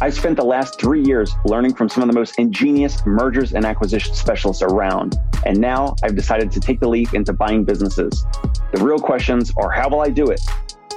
[0.00, 3.64] I've spent the last three years learning from some of the most ingenious mergers and
[3.64, 5.16] acquisition specialists around.
[5.46, 8.26] And now I've decided to take the leap into buying businesses.
[8.72, 10.40] The real questions are how will I do it?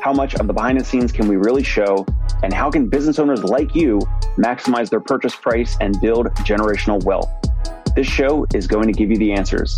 [0.02, 2.08] How much of the behind the scenes can we really show?
[2.42, 4.00] And how can business owners like you
[4.36, 7.30] maximize their purchase price and build generational wealth?
[7.96, 9.78] This show is going to give you the answers.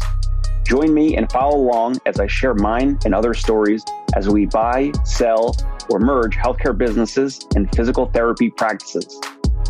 [0.66, 3.84] Join me and follow along as I share mine and other stories
[4.16, 5.56] as we buy, sell,
[5.90, 9.20] or merge healthcare businesses and physical therapy practices.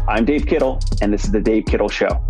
[0.08, 2.22] I'm Dave Kittle, and this is The Dave Kittle Show.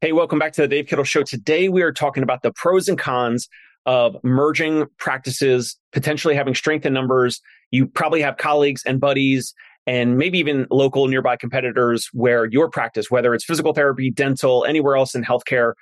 [0.00, 1.22] Hey, welcome back to The Dave Kittle Show.
[1.22, 3.48] Today we are talking about the pros and cons
[3.86, 7.40] of merging practices, potentially having strength in numbers.
[7.70, 9.54] You probably have colleagues and buddies
[9.86, 14.96] and maybe even local nearby competitors where your practice, whether it's physical therapy, dental, anywhere
[14.96, 15.72] else in healthcare,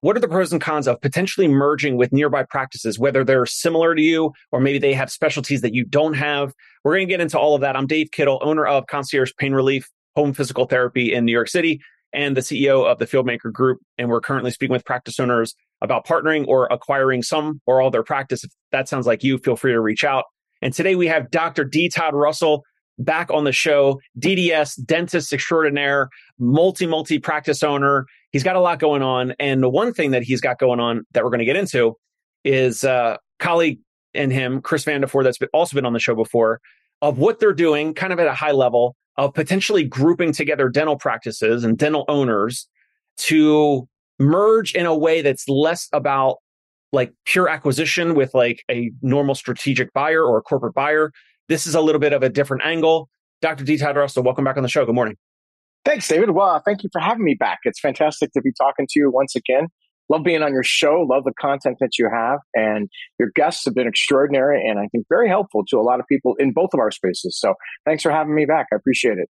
[0.00, 3.94] what are the pros and cons of potentially merging with nearby practices, whether they're similar
[3.94, 6.52] to you or maybe they have specialties that you don't have?
[6.84, 7.76] We're going to get into all of that.
[7.76, 11.80] I'm Dave Kittle, owner of Concierge Pain Relief Home Physical Therapy in New York City
[12.12, 13.80] and the CEO of the Fieldmaker Group.
[13.98, 18.04] And we're currently speaking with practice owners about partnering or acquiring some or all their
[18.04, 18.44] practice.
[18.44, 20.24] If that sounds like you, feel free to reach out.
[20.62, 21.64] And today we have Dr.
[21.64, 21.88] D.
[21.88, 22.64] Todd Russell
[22.98, 24.00] back on the show.
[24.18, 28.06] DDS, dentist extraordinaire, multi, multi practice owner.
[28.30, 29.34] He's got a lot going on.
[29.38, 31.96] And the one thing that he's got going on that we're going to get into
[32.44, 33.78] is uh, colleague
[34.14, 36.60] and him, Chris Vanderford, that's also been on the show before,
[37.02, 40.96] of what they're doing kind of at a high level of potentially grouping together dental
[40.96, 42.68] practices and dental owners
[43.16, 43.88] to
[44.18, 46.36] merge in a way that's less about
[46.92, 51.12] like pure acquisition with like a normal strategic buyer or a corporate buyer
[51.48, 53.08] this is a little bit of a different angle.
[53.40, 53.64] Dr.
[53.64, 53.76] D.
[53.76, 54.84] Todd Russell, welcome back on the show.
[54.84, 55.16] Good morning.
[55.84, 56.30] Thanks, David.
[56.30, 57.60] Well, uh, thank you for having me back.
[57.64, 59.68] It's fantastic to be talking to you once again.
[60.10, 61.06] Love being on your show.
[61.08, 62.40] Love the content that you have.
[62.54, 62.88] And
[63.18, 66.34] your guests have been extraordinary and I think very helpful to a lot of people
[66.38, 67.38] in both of our spaces.
[67.38, 67.54] So
[67.84, 68.66] thanks for having me back.
[68.72, 69.28] I appreciate it.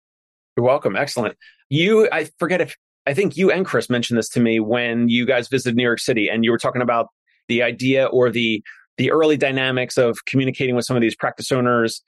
[0.57, 0.97] You're welcome.
[0.97, 1.37] Excellent.
[1.69, 5.27] You, I forget if, I think you and Chris mentioned this to me when you
[5.27, 7.09] guys visited New York City and you were talking about
[7.49, 8.63] the idea or the
[8.99, 12.03] the early dynamics of communicating with some of these practice owners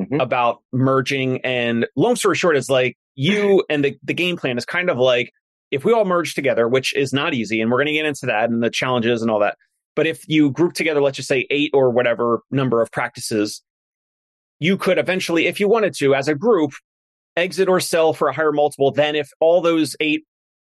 [0.00, 0.20] mm-hmm.
[0.20, 1.40] about merging.
[1.42, 4.98] And long story short is like you and the, the game plan is kind of
[4.98, 5.32] like
[5.70, 8.26] if we all merge together, which is not easy, and we're going to get into
[8.26, 9.56] that and the challenges and all that.
[9.96, 13.62] But if you group together, let's just say eight or whatever number of practices,
[14.58, 16.72] you could eventually, if you wanted to, as a group,
[17.36, 20.24] exit or sell for a higher multiple than if all those eight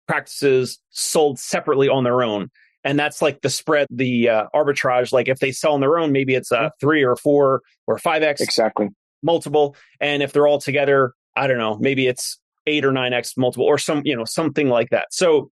[0.08, 2.50] practices sold separately on their own
[2.86, 5.12] and that's like the spread, the uh, arbitrage.
[5.12, 8.24] Like if they sell on their own, maybe it's a three or four or five
[8.24, 8.90] x exactly
[9.24, 13.34] multiple, and if they're all together, I don't know, maybe it's eight or nine x
[13.36, 15.08] multiple or some you know something like that.
[15.12, 15.50] So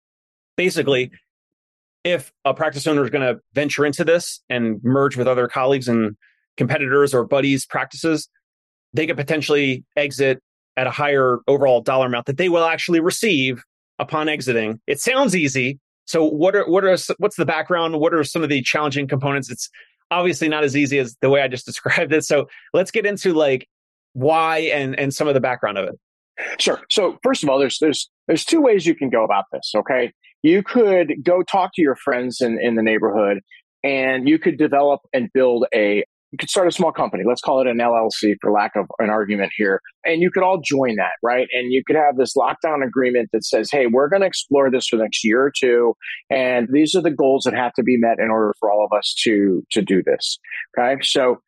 [0.56, 1.10] basically,
[2.02, 5.86] if a practice owner is going to venture into this and merge with other colleagues
[5.86, 6.16] and
[6.56, 8.28] competitors or buddies practices,
[8.94, 10.42] they could potentially exit
[10.78, 13.62] at a higher overall dollar amount that they will actually receive
[13.98, 14.80] upon exiting.
[14.86, 15.78] It sounds easy,
[16.08, 18.00] so what are what are what's the background?
[18.00, 19.50] What are some of the challenging components?
[19.50, 19.68] It's
[20.10, 22.24] obviously not as easy as the way I just described it.
[22.24, 23.68] So let's get into like
[24.14, 26.00] why and and some of the background of it.
[26.58, 26.80] Sure.
[26.90, 29.70] So first of all, there's there's there's two ways you can go about this.
[29.76, 30.10] Okay,
[30.42, 33.40] you could go talk to your friends in in the neighborhood,
[33.84, 37.24] and you could develop and build a you could start a small company.
[37.26, 39.80] Let's call it an LLC for lack of an argument here.
[40.04, 41.48] And you could all join that, right?
[41.52, 44.86] And you could have this lockdown agreement that says, hey, we're going to explore this
[44.86, 45.94] for the next year or two.
[46.28, 48.96] And these are the goals that have to be met in order for all of
[48.96, 50.38] us to, to do this.
[50.78, 50.96] Okay.
[51.02, 51.40] So,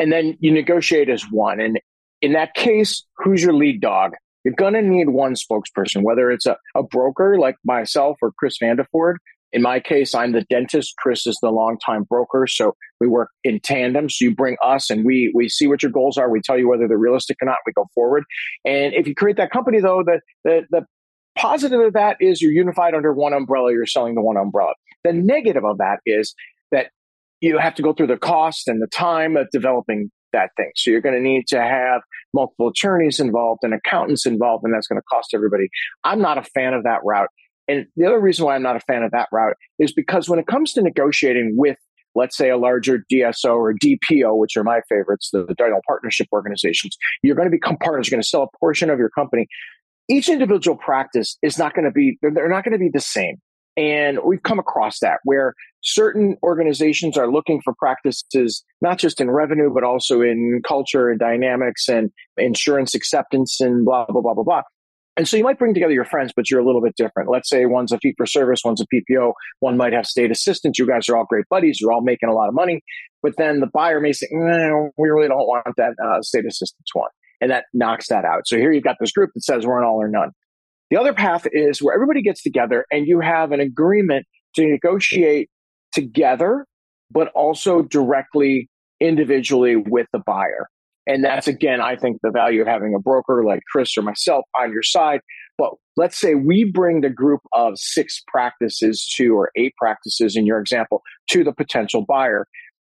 [0.00, 1.60] and then you negotiate as one.
[1.60, 1.80] And
[2.20, 4.14] in that case, who's your lead dog?
[4.44, 8.56] You're going to need one spokesperson, whether it's a, a broker like myself or Chris
[8.62, 9.16] Vanderford,
[9.52, 10.94] in my case, I'm the dentist.
[10.98, 12.46] Chris is the longtime broker.
[12.46, 14.10] So we work in tandem.
[14.10, 16.30] So you bring us and we, we see what your goals are.
[16.30, 17.56] We tell you whether they're realistic or not.
[17.66, 18.24] We go forward.
[18.64, 20.86] And if you create that company though, the, the, the
[21.36, 23.72] positive of that is you're unified under one umbrella.
[23.72, 24.74] You're selling the one umbrella.
[25.04, 26.34] The negative of that is
[26.72, 26.90] that
[27.40, 30.70] you have to go through the cost and the time of developing that thing.
[30.76, 32.02] So you're going to need to have
[32.34, 35.68] multiple attorneys involved and accountants involved, and that's going to cost everybody.
[36.04, 37.28] I'm not a fan of that route.
[37.68, 40.38] And the other reason why I'm not a fan of that route is because when
[40.38, 41.76] it comes to negotiating with,
[42.14, 46.96] let's say, a larger DSO or DPO, which are my favorites, the, the partnership organizations,
[47.22, 48.08] you're going to become partners.
[48.08, 49.46] You're going to sell a portion of your company.
[50.08, 53.00] Each individual practice is not going to be, they're, they're not going to be the
[53.00, 53.36] same.
[53.76, 59.30] And we've come across that where certain organizations are looking for practices, not just in
[59.30, 64.42] revenue, but also in culture and dynamics and insurance acceptance and blah, blah, blah, blah,
[64.42, 64.62] blah.
[65.18, 67.28] And so you might bring together your friends, but you're a little bit different.
[67.28, 70.78] Let's say one's a fee for service, one's a PPO, one might have state assistance.
[70.78, 71.80] You guys are all great buddies.
[71.80, 72.82] You're all making a lot of money.
[73.20, 76.88] but then the buyer may say, no, we really don't want that uh, state assistance
[76.92, 77.10] one.
[77.40, 78.46] And that knocks that out.
[78.46, 80.30] So here you've got this group that says we're an all or none.
[80.90, 84.24] The other path is where everybody gets together and you have an agreement
[84.54, 85.50] to negotiate
[85.92, 86.64] together,
[87.10, 88.70] but also directly
[89.00, 90.68] individually with the buyer.
[91.08, 94.44] And that's again, I think the value of having a broker like Chris or myself
[94.60, 95.20] on your side.
[95.56, 100.46] But let's say we bring the group of six practices to, or eight practices in
[100.46, 102.46] your example, to the potential buyer.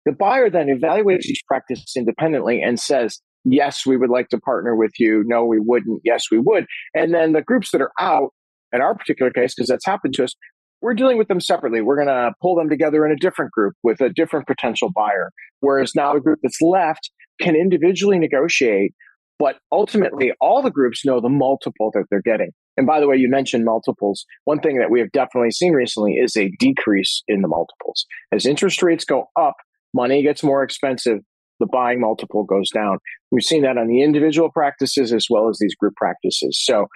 [0.06, 4.76] The buyer then evaluates each practice independently and says, yes, we would like to partner
[4.76, 5.24] with you.
[5.26, 6.02] No, we wouldn't.
[6.04, 6.66] Yes, we would.
[6.94, 8.32] And then the groups that are out,
[8.74, 10.36] in our particular case, because that's happened to us,
[10.82, 11.82] we're dealing with them separately.
[11.82, 15.32] We're going to pull them together in a different group with a different potential buyer.
[15.60, 18.94] Whereas now the group that's left can individually negotiate,
[19.40, 22.52] but ultimately all the groups know the multiple that they're getting.
[22.78, 24.26] And by the way, you mentioned multiples.
[24.46, 28.06] One thing that we have definitely seen recently is a decrease in the multiples.
[28.32, 29.56] As interest rates go up,
[29.94, 31.20] money gets more expensive,
[31.60, 32.98] the buying multiple goes down.
[33.30, 36.60] We've seen that on the individual practices as well as these group practices.
[36.64, 36.88] So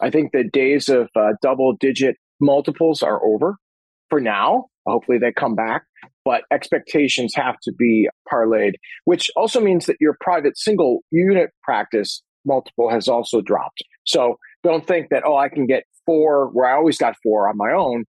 [0.00, 3.56] I think the days of uh, double digit multiples are over
[4.10, 4.66] for now.
[4.86, 5.82] Hopefully they come back,
[6.24, 8.74] but expectations have to be parlayed,
[9.04, 13.82] which also means that your private single unit practice multiple has also dropped.
[14.04, 17.56] So don't think that, oh, I can get four where I always got four on
[17.56, 18.04] my own.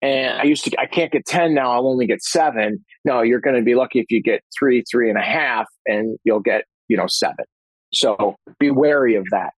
[0.00, 1.72] And I used to, I can't get 10 now.
[1.72, 2.84] I'll only get seven.
[3.04, 6.18] No, you're going to be lucky if you get three, three and a half, and
[6.24, 7.46] you'll get, you know, seven.
[7.92, 9.52] So be wary of that.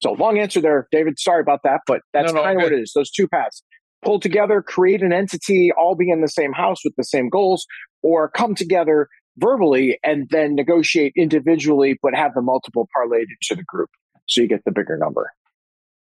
[0.00, 1.18] So long answer there, David.
[1.18, 2.92] Sorry about that, but that's no, no, kind of what it is.
[2.94, 3.62] Those two paths
[4.02, 7.66] pull together, create an entity, all be in the same house with the same goals,
[8.02, 13.64] or come together verbally and then negotiate individually, but have the multiple parlayed into the
[13.64, 13.90] group.
[14.26, 15.32] So you get the bigger number.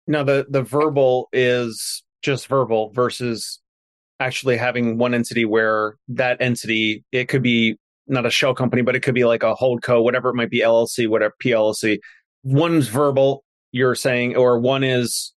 [0.07, 3.61] Now the the verbal is just verbal versus
[4.21, 8.97] actually having one entity where that entity it could be not a shell company, but
[8.97, 11.99] it could be like a hold co, whatever it might be, LLC, whatever PLC.
[12.43, 15.33] One's verbal, you're saying, or one is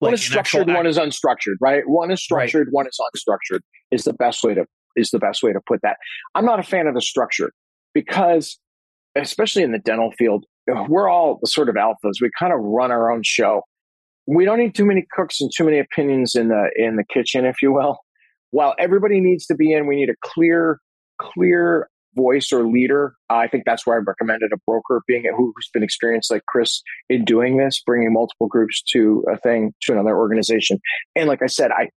[0.00, 1.82] like one is structured, one is unstructured, right?
[1.86, 2.72] One is structured, right.
[2.72, 3.60] one is unstructured.
[3.90, 4.64] Is the best way to
[4.96, 5.96] is the best way to put that.
[6.34, 7.52] I'm not a fan of the structure
[7.94, 8.58] because,
[9.16, 10.44] especially in the dental field,
[10.88, 12.20] we're all the sort of alphas.
[12.20, 13.62] We kind of run our own show.
[14.26, 17.44] We don't need too many cooks and too many opinions in the in the kitchen,
[17.44, 17.98] if you will.
[18.50, 20.78] While everybody needs to be in, we need a clear,
[21.20, 23.14] clear voice or leader.
[23.28, 27.24] I think that's where I recommended a broker being who's been experienced like Chris in
[27.24, 30.78] doing this, bringing multiple groups to a thing to another organization.
[31.16, 31.88] And like I said, I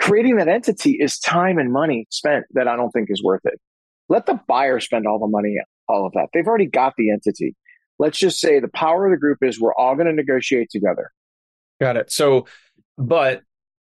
[0.00, 3.60] creating that entity is time and money spent that I don't think is worth it.
[4.08, 5.56] Let the buyer spend all the money,
[5.88, 6.28] all of that.
[6.32, 7.54] They've already got the entity.
[7.98, 11.10] Let's just say the power of the group is we're all going to negotiate together.
[11.80, 12.10] Got it.
[12.10, 12.46] So,
[12.96, 13.42] but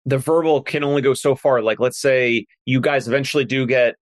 [0.07, 1.63] the verbal can only go so far.
[1.63, 3.97] Like, let's say you guys eventually do get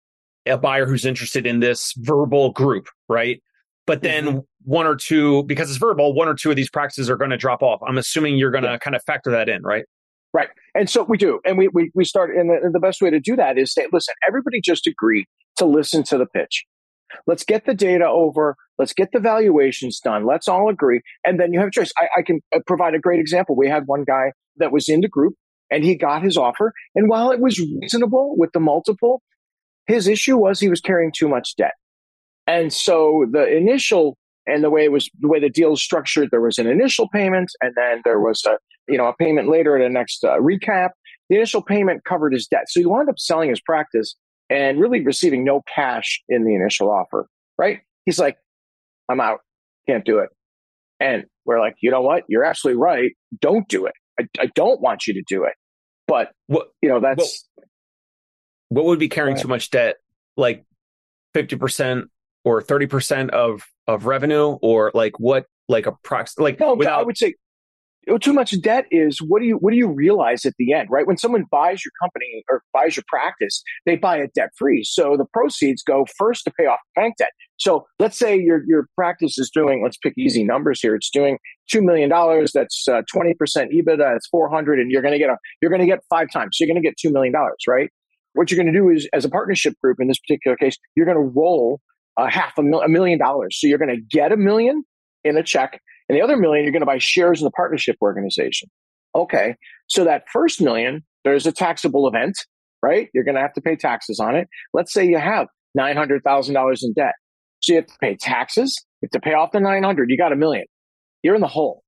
[0.47, 3.43] a buyer who's interested in this verbal group, right?
[3.87, 4.39] But then mm-hmm.
[4.65, 7.37] one or two, because it's verbal, one or two of these practices are going to
[7.37, 7.81] drop off.
[7.87, 8.79] I'm assuming you're going to yeah.
[8.79, 9.85] kind of factor that in, right?
[10.33, 10.49] Right.
[10.75, 11.41] And so we do.
[11.45, 13.87] And we, we, we start, and the, the best way to do that is say,
[13.93, 16.65] listen, everybody just agree to listen to the pitch.
[17.27, 18.57] Let's get the data over.
[18.79, 20.25] Let's get the valuations done.
[20.25, 21.03] Let's all agree.
[21.27, 21.93] And then you have a choice.
[21.99, 23.57] I, I can uh, provide a great example.
[23.57, 25.35] We had one guy that was in the group
[25.71, 26.73] and he got his offer.
[26.95, 29.23] And while it was reasonable with the multiple,
[29.87, 31.75] his issue was he was carrying too much debt.
[32.47, 36.31] And so the initial and the way it was the way the deal was structured,
[36.31, 38.59] there was an initial payment and then there was a
[38.89, 40.91] you know a payment later at a next uh, recap.
[41.29, 44.15] The initial payment covered his debt, so he wound up selling his practice
[44.51, 47.27] and really receiving no cash in the initial offer.
[47.57, 47.81] Right?
[48.05, 48.37] He's like,
[49.09, 49.41] "I'm out,
[49.89, 50.31] can't do it."
[50.99, 52.25] And we're like, "You know what?
[52.29, 53.13] You're absolutely right.
[53.41, 53.95] Don't do it.
[54.21, 55.55] I, I don't want you to do it."
[56.09, 57.49] But what you know that's
[58.73, 59.97] what would be carrying too much debt?
[60.37, 60.65] Like
[61.35, 62.05] 50%
[62.45, 67.03] or 30% of of revenue or like what like a prox like no, without I
[67.03, 67.35] would say
[68.21, 71.07] too much debt is what do you what do you realize at the end right?
[71.07, 75.17] When someone buys your company or buys your practice they buy it debt free so
[75.17, 77.31] the proceeds go first to pay off bank debt.
[77.59, 80.95] So let's say your your practice is doing let's pick easy numbers here.
[80.95, 81.39] It's doing
[81.71, 85.37] two million dollars that's uh, 20% ebitda that's 400 and you're going to get a
[85.61, 86.57] you're going to get five times.
[86.57, 87.91] So you're going to get two million dollars right
[88.35, 91.07] what you're going to do is, as a partnership group in this particular case, you're
[91.07, 91.81] going to roll
[92.19, 93.59] a half a, mil- a million dollars.
[93.61, 94.85] So you're going to get a million
[95.25, 97.97] in a check, and the other million you're going to buy shares in the partnership
[98.03, 98.69] organization.
[99.15, 99.57] Okay,
[99.89, 102.37] so that first million, there's a taxable event,
[102.83, 103.09] right?
[103.13, 104.49] You're going to have to pay taxes on it.
[104.73, 107.15] Let's say you have nine hundred thousand dollars in debt,
[107.61, 108.83] so you have to pay taxes.
[109.01, 110.11] You have to pay off the nine hundred.
[110.11, 110.65] You got a million.
[111.23, 111.83] You're in the hole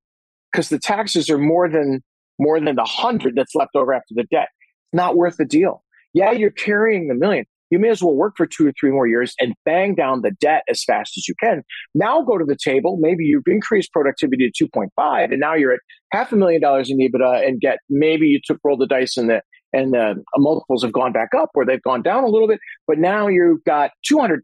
[0.53, 2.03] because the taxes are more than
[2.39, 4.49] more than the hundred that's left over after the debt.
[4.53, 5.84] It's not worth the deal.
[6.15, 9.09] Yeah, you're carrying the million, you may as well work for two or three more
[9.09, 11.63] years and bang down the debt as fast as you can.
[11.93, 12.99] Now go to the table.
[13.01, 15.81] Maybe you've increased productivity to 2.5 and now you're at
[16.13, 19.29] half a million dollars in EBITDA and get maybe you took roll the dice and
[19.29, 19.43] the
[19.73, 22.97] and the multiples have gone back up or they've gone down a little bit, but
[22.99, 24.39] now you've got $200,000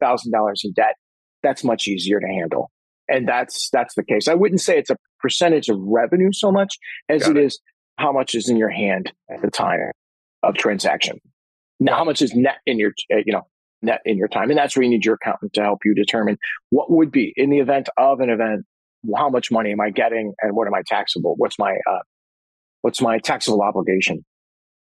[0.64, 0.96] in debt.
[1.44, 2.68] That's much easier to handle.
[3.06, 4.26] And that's that's the case.
[4.26, 6.76] I wouldn't say it's a percentage of revenue so much
[7.08, 7.60] as it, it is
[7.96, 9.78] how much is in your hand at the time
[10.42, 11.20] of transaction.
[11.80, 13.46] Now, how much is net in your, uh, you know,
[13.82, 14.50] net in your time?
[14.50, 17.50] And that's where you need your accountant to help you determine what would be in
[17.50, 18.66] the event of an event,
[19.16, 21.34] how much money am I getting and what am I taxable?
[21.38, 22.00] What's my, uh,
[22.82, 24.24] what's my taxable obligation?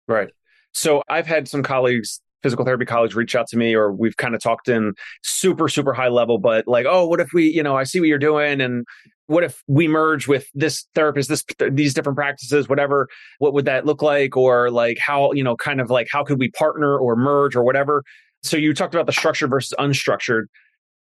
[0.07, 0.31] Right.
[0.73, 4.35] So I've had some colleagues physical therapy colleagues reach out to me or we've kind
[4.35, 7.75] of talked in super super high level but like oh what if we you know
[7.75, 8.85] i see what you're doing and
[9.26, 13.87] what if we merge with this therapist this these different practices whatever what would that
[13.87, 17.16] look like or like how you know kind of like how could we partner or
[17.16, 18.02] merge or whatever
[18.43, 20.45] so you talked about the structured versus unstructured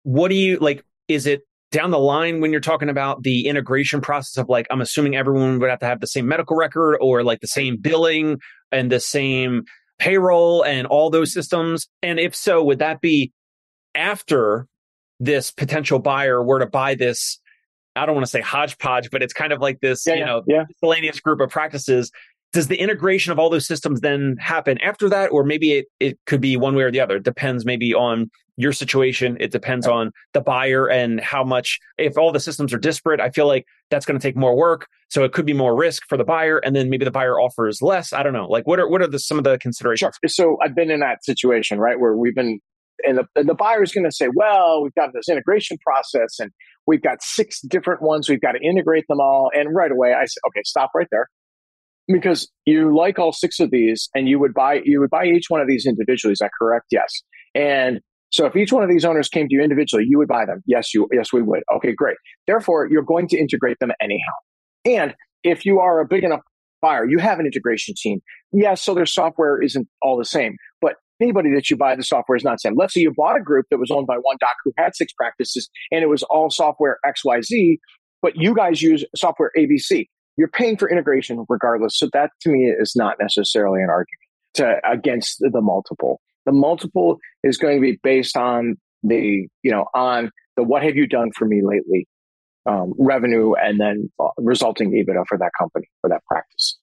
[0.04, 4.00] what do you like is it down the line when you're talking about the integration
[4.00, 7.24] process of like i'm assuming everyone would have to have the same medical record or
[7.24, 8.38] like the same billing
[8.72, 9.64] and the same
[10.00, 11.88] payroll and all those systems?
[12.02, 13.32] And if so, would that be
[13.96, 14.68] after
[15.20, 17.40] this potential buyer were to buy this?
[17.96, 20.44] I don't want to say hodgepodge, but it's kind of like this, yeah, you know,
[20.48, 20.64] yeah.
[20.68, 22.12] miscellaneous group of practices.
[22.52, 25.32] Does the integration of all those systems then happen after that?
[25.32, 27.16] Or maybe it, it could be one way or the other.
[27.16, 29.38] It depends maybe on your situation.
[29.40, 29.94] It depends right.
[29.94, 33.66] on the buyer and how much, if all the systems are disparate, I feel like
[33.90, 34.88] that's going to take more work.
[35.10, 36.60] So it could be more risk for the buyer.
[36.60, 38.14] And then maybe the buyer offers less.
[38.14, 38.48] I don't know.
[38.48, 40.16] Like what are, what are the, some of the considerations?
[40.22, 40.30] Sure.
[40.30, 42.00] So I've been in that situation, right?
[42.00, 42.60] Where we've been,
[43.04, 46.40] and the, and the buyer is going to say, well, we've got this integration process
[46.40, 46.52] and
[46.88, 48.30] we've got six different ones.
[48.30, 49.50] We've got to integrate them all.
[49.54, 51.28] And right away I said, okay, stop right there
[52.08, 55.46] because you like all six of these and you would buy you would buy each
[55.48, 57.24] one of these individually is that correct yes
[57.56, 58.02] and
[58.34, 60.64] so if each one of these owners came to you individually, you would buy them.
[60.66, 61.62] Yes, you yes, we would.
[61.76, 62.18] Okay, great.
[62.48, 64.34] Therefore, you're going to integrate them anyhow.
[64.86, 65.14] And
[65.44, 66.42] if you are a big enough
[66.82, 68.22] buyer, you have an integration team.
[68.52, 70.58] Yes, so their software isn't all the same,
[71.24, 72.74] anybody that you buy the software is not the same.
[72.78, 75.14] Let's say you bought a group that was owned by one doc who had six
[75.14, 77.78] practices and it was all software XYZ,
[78.22, 80.08] but you guys use software ABC.
[80.38, 81.98] You're paying for integration regardless.
[81.98, 84.08] So that to me is not necessarily an argument
[84.56, 86.20] to against the multiple.
[86.46, 90.96] The multiple is going to be based on the, you know, on the what have
[90.96, 92.08] you done for me lately
[92.66, 96.78] um, revenue and then uh, resulting EBITDA for that company, for that practice.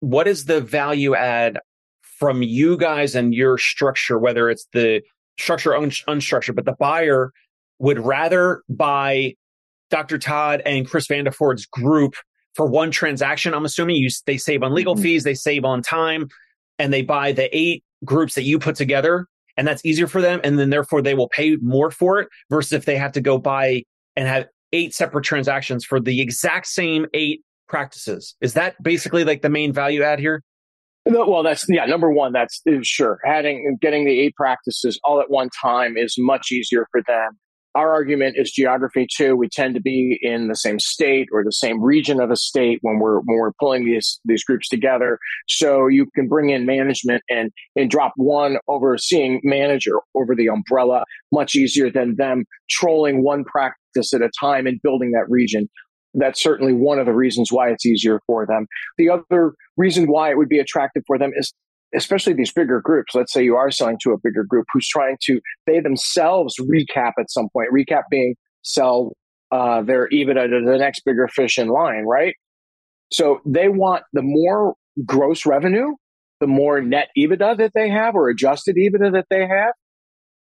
[0.00, 1.58] What is the value add
[2.22, 5.02] from you guys and your structure, whether it's the
[5.40, 7.32] structure un- unstructured, but the buyer
[7.80, 9.34] would rather buy
[9.90, 10.18] Dr.
[10.18, 12.14] Todd and Chris Vanderford's group
[12.54, 13.54] for one transaction.
[13.54, 15.02] I'm assuming you they save on legal mm-hmm.
[15.02, 16.28] fees, they save on time,
[16.78, 19.26] and they buy the eight groups that you put together
[19.56, 22.72] and that's easier for them and then therefore they will pay more for it versus
[22.72, 23.82] if they have to go buy
[24.14, 29.42] and have eight separate transactions for the exact same eight practices is that basically like
[29.42, 30.42] the main value add here
[31.06, 35.20] well that's yeah number one that's uh, sure adding uh, getting the eight practices all
[35.20, 37.38] at one time is much easier for them
[37.74, 39.34] our argument is geography too.
[39.34, 42.78] We tend to be in the same state or the same region of a state
[42.82, 45.18] when we're when we're pulling these these groups together.
[45.48, 51.04] So you can bring in management and and drop one overseeing manager over the umbrella
[51.32, 55.68] much easier than them trolling one practice at a time and building that region.
[56.14, 58.66] That's certainly one of the reasons why it's easier for them.
[58.98, 61.52] The other reason why it would be attractive for them is
[61.94, 65.16] especially these bigger groups, let's say you are selling to a bigger group who's trying
[65.22, 69.12] to, they themselves recap at some point, recap being sell
[69.50, 72.34] uh, their EBITDA to the next bigger fish in line, right?
[73.12, 75.94] So they want the more gross revenue,
[76.40, 79.74] the more net EBITDA that they have or adjusted EBITDA that they have,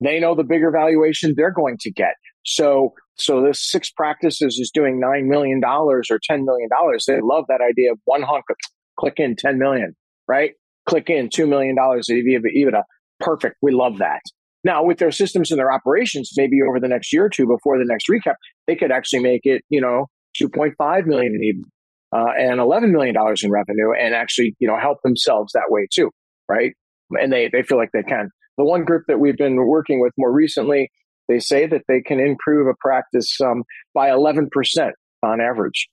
[0.01, 2.15] they know the bigger valuation they're going to get.
[2.46, 6.69] So, so this six practices is doing $9 million or $10 million.
[7.08, 8.55] They love that idea of one hunk of
[8.98, 9.96] click in 10 million,
[10.27, 10.51] right?
[10.89, 12.84] click in $2 million of EBITDA.
[13.19, 13.55] Perfect.
[13.62, 14.22] We love that.
[14.63, 17.77] Now, with their systems and their operations, maybe over the next year or two before
[17.77, 18.36] the next recap,
[18.67, 20.08] they could actually make it, you know,
[20.41, 21.63] 2.5 million in EBITDA
[22.12, 25.88] uh, and 11 million dollars in revenue, and actually, you know, help themselves that way
[25.93, 26.10] too,
[26.50, 26.74] right?
[27.12, 28.29] And they they feel like they can.
[28.58, 30.89] The one group that we've been working with more recently,
[31.29, 35.88] they say that they can improve a practice um, by 11 percent on average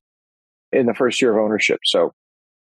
[0.73, 1.79] in the first year of ownership.
[1.85, 2.13] So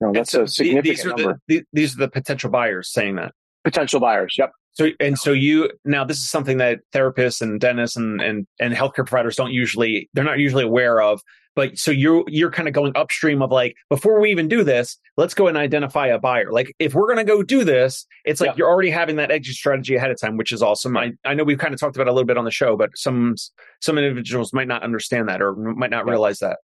[0.00, 1.40] no, that's so a significant these are number.
[1.48, 3.32] The, these are the potential buyers saying that.
[3.64, 4.36] Potential buyers.
[4.38, 4.52] Yep.
[4.76, 8.74] So and so you now this is something that therapists and dentists and and and
[8.74, 11.22] healthcare providers don't usually they're not usually aware of.
[11.54, 14.98] but so you're you're kind of going upstream of like before we even do this
[15.16, 18.38] let's go and identify a buyer like if we're going to go do this it's
[18.42, 18.54] like yeah.
[18.58, 21.44] you're already having that exit strategy ahead of time which is awesome I, I know
[21.44, 23.34] we've kind of talked about a little bit on the show but some
[23.80, 26.10] some individuals might not understand that or might not yeah.
[26.10, 26.58] realize that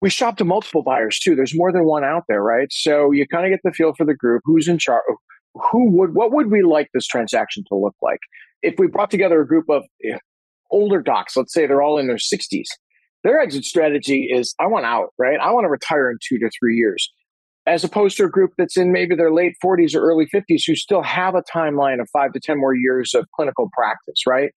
[0.00, 3.28] we shop to multiple buyers too there's more than one out there right so you
[3.28, 5.02] kind of get the feel for the group who's in charge
[5.54, 8.20] who would what would we like this transaction to look like
[8.62, 10.16] if we brought together a group of eh,
[10.70, 12.66] older docs let's say they're all in their 60s
[13.24, 15.38] their exit strategy is I want out, right?
[15.40, 17.10] I want to retire in two to three years,
[17.66, 20.74] as opposed to a group that's in maybe their late 40s or early 50s who
[20.74, 24.50] still have a timeline of five to 10 more years of clinical practice, right?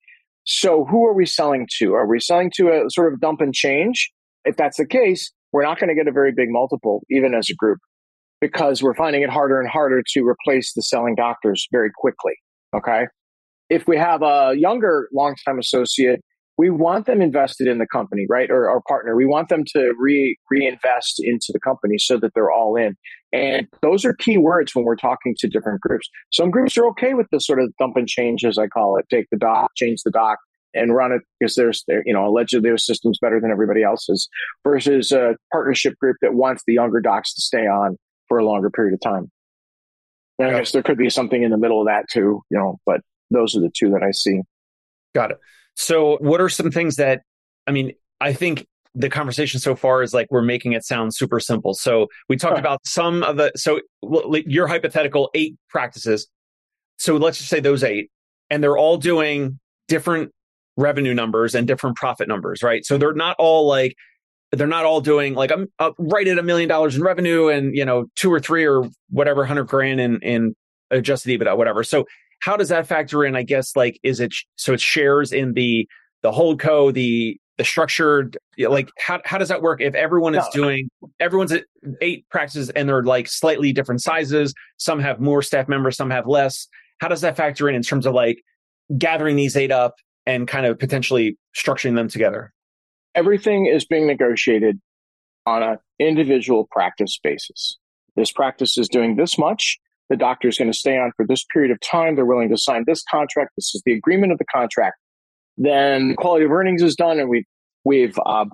[0.46, 1.94] So who are we selling to?
[1.94, 4.12] Are we selling to a sort of dump and change?
[4.46, 7.50] If that's the case, we're not going to get a very big multiple, even as
[7.50, 7.80] a group,
[8.46, 12.34] because we're finding it harder and harder to replace the selling doctors very quickly.
[12.75, 13.06] Okay.
[13.70, 16.22] If we have a younger longtime associate
[16.58, 18.50] we want them invested in the company, right?
[18.50, 19.16] Or our partner.
[19.16, 22.96] We want them to re reinvest into the company so that they're all in.
[23.34, 26.10] And those are key words when we're talking to different groups.
[26.32, 29.06] Some groups are okay with the sort of dump and change, as I call it.
[29.10, 30.40] Take the doc, change the doc,
[30.74, 34.30] and run it because there's, you know, allegedly their system's better than everybody else's.
[34.64, 38.70] Versus a partnership group that wants the younger docs to stay on for a longer
[38.70, 39.32] period of time.
[40.38, 42.77] And I guess there could be something in the middle of that too, you know.
[42.86, 43.01] But
[43.32, 44.41] those are the two that I see.
[45.13, 45.38] Got it.
[45.75, 47.22] So, what are some things that,
[47.67, 51.39] I mean, I think the conversation so far is like we're making it sound super
[51.39, 51.74] simple.
[51.74, 56.27] So, we talked about some of the, so your hypothetical eight practices.
[56.98, 58.10] So, let's just say those eight,
[58.50, 60.32] and they're all doing different
[60.77, 62.86] revenue numbers and different profit numbers, right?
[62.86, 63.96] So, they're not all like,
[64.56, 67.76] they're not all doing like I'm uh, right at a million dollars in revenue and
[67.76, 70.56] you know two or three or whatever hundred grand in in
[70.92, 71.84] adjusted EBITDA, whatever.
[71.84, 72.06] So
[72.40, 73.36] how does that factor in?
[73.36, 75.88] I guess like is it so it shares in the
[76.22, 80.46] the hold co the the structured like how how does that work if everyone is
[80.54, 81.64] doing everyone's at
[82.02, 86.28] eight practices and they're like slightly different sizes some have more staff members some have
[86.28, 86.68] less
[87.00, 88.42] how does that factor in in terms of like
[88.98, 89.96] gathering these eight up
[90.26, 92.52] and kind of potentially structuring them together
[93.15, 94.80] everything is being negotiated
[95.45, 97.78] on an individual practice basis
[98.15, 101.43] this practice is doing this much the doctor is going to stay on for this
[101.51, 102.15] period of time.
[102.15, 103.51] They're willing to sign this contract.
[103.58, 104.97] This is the agreement of the contract.
[105.58, 107.45] Then quality of earnings is done, and we've
[107.84, 108.45] we've uh,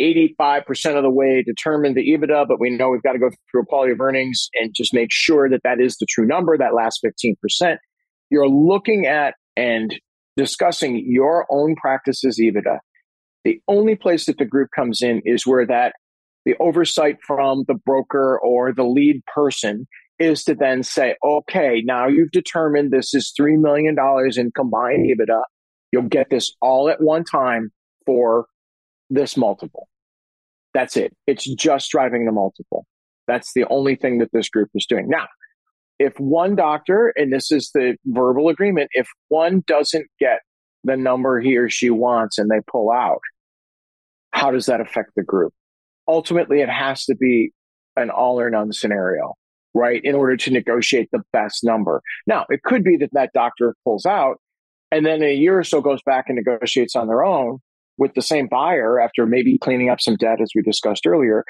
[0.00, 3.62] 85% of the way determined the EBITDA, but we know we've got to go through
[3.62, 6.74] a quality of earnings and just make sure that that is the true number, that
[6.74, 7.76] last 15%.
[8.30, 9.94] You're looking at and
[10.36, 12.78] discussing your own practice's EBITDA.
[13.44, 15.94] The only place that the group comes in is where that
[16.44, 19.86] the oversight from the broker or the lead person
[20.18, 23.96] is to then say, okay, now you've determined this is $3 million
[24.36, 25.42] in combined EBITDA.
[25.90, 27.70] You'll get this all at one time
[28.06, 28.46] for
[29.10, 29.88] this multiple.
[30.74, 31.14] That's it.
[31.26, 32.86] It's just driving the multiple.
[33.28, 35.08] That's the only thing that this group is doing.
[35.08, 35.26] Now,
[35.98, 40.40] if one doctor, and this is the verbal agreement, if one doesn't get
[40.84, 43.20] the number he or she wants and they pull out,
[44.32, 45.52] how does that affect the group?
[46.08, 47.52] Ultimately, it has to be
[47.96, 49.34] an all or none scenario
[49.74, 52.02] right, in order to negotiate the best number.
[52.26, 54.38] Now, it could be that that doctor pulls out
[54.90, 57.58] and then a year or so goes back and negotiates on their own
[57.96, 61.44] with the same buyer after maybe cleaning up some debt, as we discussed earlier.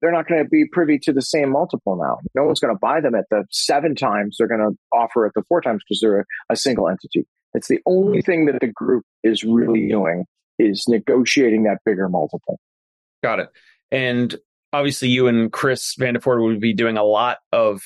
[0.00, 2.18] They're not going to be privy to the same multiple now.
[2.34, 4.36] No one's going to buy them at the seven times.
[4.38, 7.26] They're going to offer at the four times because they're a, single entity.
[7.54, 10.24] It's the only thing that the group is really doing
[10.58, 12.58] is negotiating that bigger multiple.
[13.22, 13.48] Got it.
[13.90, 14.34] And
[14.72, 17.80] obviously you and Chris Vanderford would be doing a lot of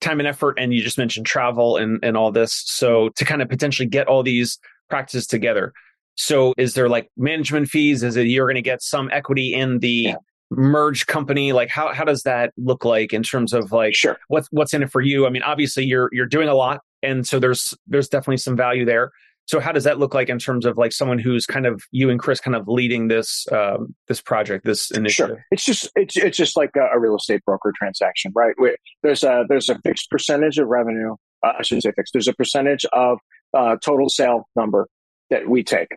[0.00, 2.62] time and effort and you just mentioned travel and, and all this.
[2.66, 4.58] So to kind of potentially get all these
[4.90, 5.72] practices together.
[6.14, 8.02] So is there like management fees?
[8.02, 10.14] Is it you're going to get some equity in the yeah.
[10.50, 11.52] merged company?
[11.52, 14.18] Like how, how does that look like in terms of like sure.
[14.28, 15.26] what's what's in it for you?
[15.26, 18.84] I mean, obviously you're you're doing a lot and so there's there's definitely some value
[18.84, 19.12] there.
[19.46, 22.10] So how does that look like in terms of like someone who's kind of you
[22.10, 25.36] and Chris kind of leading this um, this project, this initiative?
[25.36, 25.46] Sure.
[25.52, 28.54] It's just it's it's just like a, a real estate broker transaction, right?
[29.02, 31.14] There's a there's a fixed percentage of revenue.
[31.44, 32.12] Uh, I shouldn't say fixed.
[32.12, 33.18] There's a percentage of
[33.54, 34.88] uh, total sale number
[35.30, 35.88] that we take.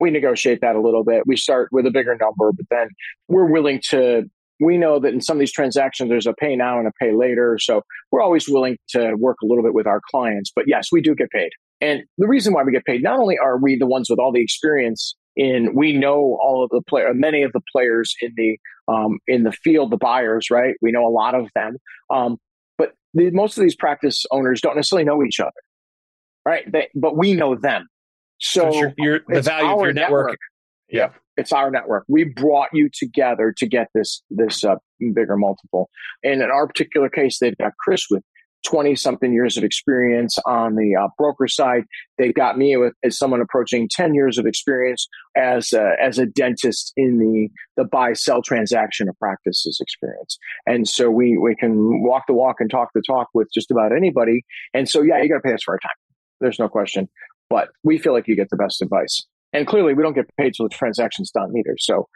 [0.00, 1.26] We negotiate that a little bit.
[1.26, 2.88] We start with a bigger number, but then
[3.28, 4.28] we're willing to.
[4.60, 7.12] We know that in some of these transactions, there's a pay now and a pay
[7.12, 7.58] later.
[7.60, 10.50] So we're always willing to work a little bit with our clients.
[10.54, 11.50] But yes, we do get paid.
[11.80, 14.32] And the reason why we get paid, not only are we the ones with all
[14.32, 18.56] the experience in, we know all of the player, many of the players in the,
[18.88, 20.74] um, in the field, the buyers, right?
[20.80, 21.76] We know a lot of them.
[22.10, 22.38] Um,
[22.78, 25.50] but the, most of these practice owners don't necessarily know each other,
[26.46, 26.70] right?
[26.70, 27.88] They, but we know them.
[28.38, 30.38] So, so you're, you're, the value of your network, network
[30.88, 31.10] Yeah.
[31.36, 32.04] It's our network.
[32.08, 34.76] We brought you together to get this this uh,
[35.14, 35.90] bigger multiple.
[36.22, 38.22] And in our particular case, they've got Chris with
[38.66, 41.84] 20 something years of experience on the uh, broker side.
[42.18, 46.26] They've got me with as someone approaching 10 years of experience as a, as a
[46.26, 50.38] dentist in the, the buy sell transaction of practices experience.
[50.66, 53.92] And so we, we can walk the walk and talk the talk with just about
[53.94, 54.44] anybody.
[54.74, 55.90] And so, yeah, you got to pay us for our time.
[56.40, 57.08] There's no question,
[57.48, 59.26] but we feel like you get the best advice.
[59.56, 61.76] And clearly we don't get paid till the transaction's done either.
[61.78, 62.08] So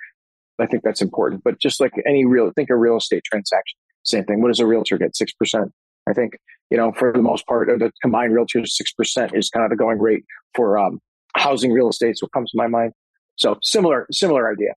[0.58, 4.24] I think that's important, but just like any real, think a real estate transaction, same
[4.24, 4.42] thing.
[4.42, 5.14] What does a realtor get?
[5.14, 5.70] 6%.
[6.08, 6.38] I think,
[6.70, 9.76] you know, for the most part, or the combined realtors, 6% is kind of the
[9.76, 10.24] going rate
[10.54, 11.00] for um,
[11.34, 12.18] housing real estate.
[12.18, 12.92] So what comes to my mind.
[13.36, 14.74] So similar, similar idea.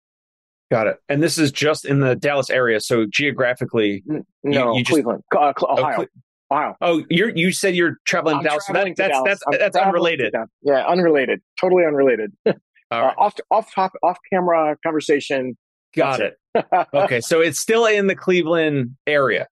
[0.72, 0.98] Got it.
[1.10, 2.80] And this is just in the Dallas area.
[2.80, 5.94] So geographically, no, you, you Cleveland, just, uh, oh, Ohio.
[5.94, 6.08] Oh, Cle-
[6.54, 6.76] Wow.
[6.82, 8.66] Oh, you're you said you're traveling I'm Dallas.
[8.68, 9.26] Traveling that, that's, Dallas.
[9.26, 10.36] that's that's that's unrelated.
[10.62, 11.42] Yeah, unrelated.
[11.60, 12.32] Totally unrelated.
[12.46, 12.54] All
[12.92, 13.16] right.
[13.18, 15.58] uh, off off top off camera conversation.
[15.96, 16.36] Got it.
[16.54, 16.66] it.
[16.94, 19.48] okay, so it's still in the Cleveland area.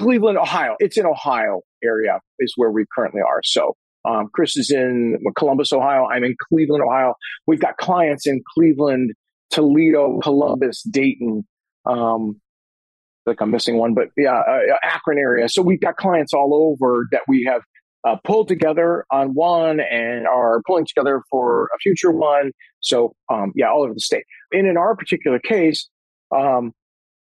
[0.00, 0.76] Cleveland, Ohio.
[0.78, 3.42] It's in Ohio area is where we currently are.
[3.44, 3.76] So
[4.06, 6.06] um, Chris is in Columbus, Ohio.
[6.06, 7.16] I'm in Cleveland, Ohio.
[7.46, 9.12] We've got clients in Cleveland,
[9.50, 11.46] Toledo, Columbus, Dayton.
[11.84, 12.40] Um,
[13.26, 15.48] like I'm missing one, but yeah, uh, Akron area.
[15.48, 17.62] So we've got clients all over that we have
[18.06, 22.52] uh, pulled together on one and are pulling together for a future one.
[22.80, 24.24] So um, yeah, all over the state.
[24.52, 25.88] And in our particular case,
[26.34, 26.72] um,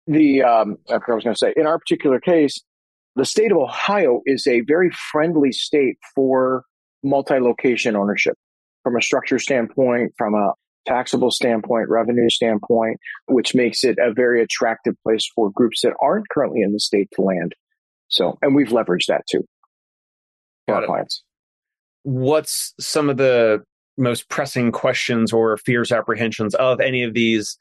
[0.07, 1.53] the um, I forgot I was going to say.
[1.55, 2.61] In our particular case,
[3.15, 6.63] the state of Ohio is a very friendly state for
[7.03, 8.35] multi-location ownership
[8.83, 10.53] from a structure standpoint, from a
[10.85, 16.29] taxable standpoint, revenue standpoint, which makes it a very attractive place for groups that aren't
[16.29, 17.53] currently in the state to land.
[18.07, 19.45] So, and we've leveraged that too
[20.67, 21.23] for our clients.
[22.03, 23.63] What's some of the
[23.97, 27.57] most pressing questions or fears, apprehensions of any of these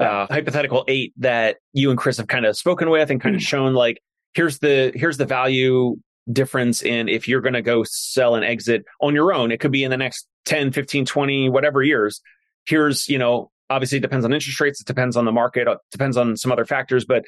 [0.00, 3.40] uh, hypothetical eight that you and Chris have kind of spoken with and kind of
[3.40, 3.46] hmm.
[3.46, 4.00] shown like
[4.34, 5.96] here's the here's the value
[6.30, 9.72] difference in if you're going to go sell and exit on your own it could
[9.72, 12.20] be in the next 10 15 20 whatever years
[12.66, 15.78] here's you know obviously it depends on interest rates it depends on the market it
[15.90, 17.24] depends on some other factors but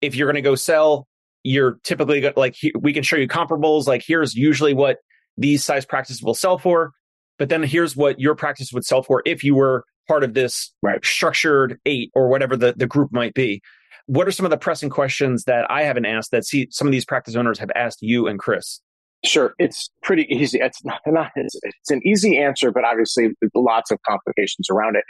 [0.00, 1.06] if you're going to go sell
[1.46, 4.98] you're typically go, like we can show you comparables like here's usually what
[5.36, 6.92] these size practices will sell for
[7.38, 10.72] but then here's what your practice would sell for if you were part of this
[10.82, 11.04] right.
[11.04, 13.62] structured eight or whatever the, the group might be.
[14.06, 16.92] What are some of the pressing questions that I haven't asked that see some of
[16.92, 18.80] these practice owners have asked you and Chris?
[19.24, 20.58] Sure, it's pretty easy.
[20.60, 25.04] It's not, not it's, it's an easy answer, but obviously lots of complications around it.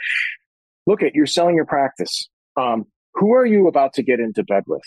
[0.87, 2.29] Look at you're selling your practice.
[2.57, 4.83] Um, who are you about to get into bed with?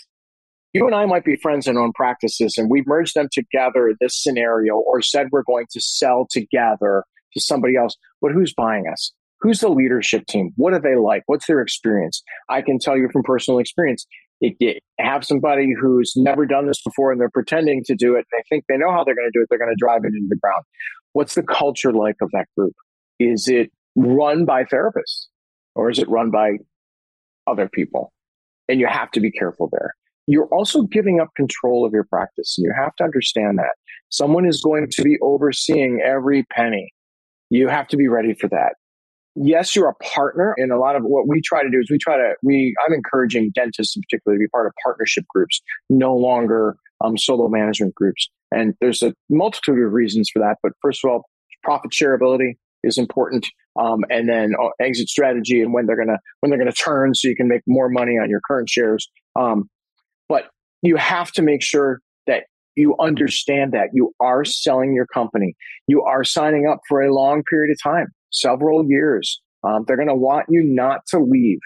[0.73, 3.97] You and I might be friends and own practices, and we've merged them together in
[3.99, 7.95] this scenario, or said we're going to sell together to somebody else.
[8.21, 9.11] But who's buying us?
[9.41, 10.51] who's the leadership team?
[10.55, 11.23] What are they like?
[11.27, 12.21] What's their experience?
[12.49, 14.05] I can tell you from personal experience.
[14.99, 18.43] Have somebody who's never done this before and they're pretending to do it, and they
[18.49, 20.27] think they know how they're going to do it, they're going to drive it into
[20.29, 20.63] the ground.
[21.13, 22.73] What's the culture like of that group?
[23.19, 25.25] Is it run by therapists
[25.75, 26.57] or is it run by
[27.47, 28.13] other people?
[28.67, 29.93] And you have to be careful there.
[30.27, 32.55] You're also giving up control of your practice.
[32.57, 33.73] And you have to understand that
[34.09, 36.93] someone is going to be overseeing every penny.
[37.49, 38.75] You have to be ready for that
[39.39, 40.53] yes, you're a partner.
[40.57, 42.93] And a lot of what we try to do is we try to, we, I'm
[42.93, 47.95] encouraging dentists in particular to be part of partnership groups, no longer um, solo management
[47.95, 48.29] groups.
[48.51, 50.57] And there's a multitude of reasons for that.
[50.61, 51.25] But first of all,
[51.63, 53.47] profit shareability is important.
[53.79, 56.75] Um, and then uh, exit strategy and when they're going to, when they're going to
[56.75, 59.09] turn so you can make more money on your current shares.
[59.37, 59.69] Um,
[60.27, 60.49] but
[60.81, 62.43] you have to make sure that
[62.75, 65.55] you understand that you are selling your company.
[65.87, 69.41] You are signing up for a long period of time several years.
[69.63, 71.59] Um, they're going to want you not to leave.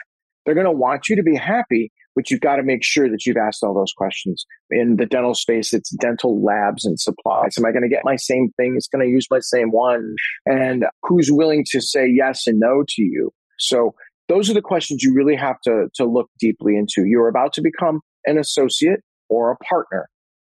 [0.45, 3.26] They're going to want you to be happy, but you've got to make sure that
[3.26, 4.45] you've asked all those questions.
[4.69, 7.56] In the dental space, it's dental labs and supplies.
[7.58, 8.73] Am I going to get my same thing?
[8.76, 10.15] It's going to use my same one.
[10.45, 13.32] And who's willing to say yes and no to you?
[13.58, 13.93] So
[14.28, 17.06] those are the questions you really have to, to look deeply into.
[17.06, 20.08] You're about to become an associate or a partner,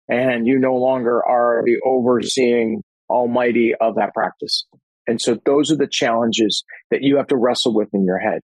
[0.09, 4.67] and you no longer are the overseeing almighty of that practice.
[5.09, 8.41] And so those are the challenges that you have to wrestle with in your head.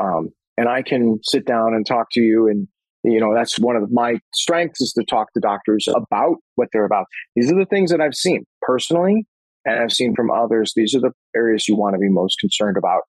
[0.00, 2.66] Um, and I can sit down and talk to you and
[3.04, 6.84] you know that's one of my strengths is to talk to doctors about what they're
[6.84, 7.06] about.
[7.36, 9.26] These are the things that i've seen personally
[9.64, 10.72] and i've seen from others.
[10.74, 13.02] These are the areas you want to be most concerned about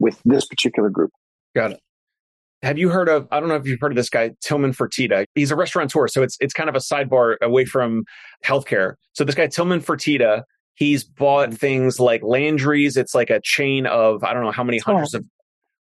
[0.00, 1.10] with this particular group.
[1.54, 1.80] Got it.
[2.62, 5.26] Have you heard of i don't know if you've heard of this guy Tillman Fertitta.
[5.36, 8.04] He's a restaurateur so it's it's kind of a sidebar away from
[8.44, 8.94] healthcare.
[9.12, 10.42] So this guy Tillman Fertitta
[10.76, 12.96] He's bought things like Landry's.
[12.96, 15.18] It's like a chain of I don't know how many hundreds oh.
[15.18, 15.26] of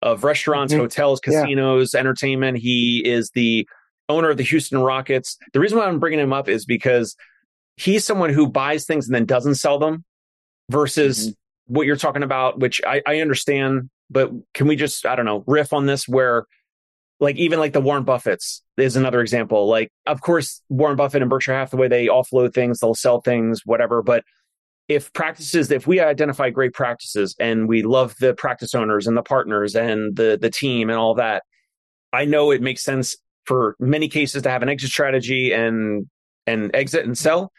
[0.02, 0.82] of restaurants, mm-hmm.
[0.82, 2.00] hotels, casinos, yeah.
[2.00, 2.58] entertainment.
[2.58, 3.68] He is the
[4.08, 5.38] owner of the Houston Rockets.
[5.54, 7.16] The reason why I'm bringing him up is because
[7.76, 10.04] he's someone who buys things and then doesn't sell them
[10.70, 11.74] versus mm-hmm.
[11.74, 13.90] what you're talking about, which I, I understand.
[14.10, 16.46] But can we just, I don't know, riff on this where
[17.20, 19.68] like even like the Warren Buffett's is another example.
[19.68, 24.04] Like, of course, Warren Buffett and Berkshire Hathaway, they offload things, they'll sell things, whatever.
[24.04, 24.24] But
[24.88, 29.24] if practices, if we identify great practices and we love the practice owners and the
[29.24, 31.44] partners and the the team and all that,
[32.14, 36.08] I know it makes sense for many cases to have an exit strategy and
[36.48, 37.52] and exit and sell.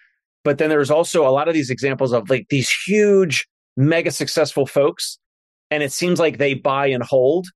[0.44, 4.66] But then there's also a lot of these examples of like these huge, mega successful
[4.66, 5.18] folks,
[5.70, 7.48] and it seems like they buy and hold